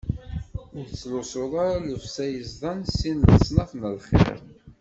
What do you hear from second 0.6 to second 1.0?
Ur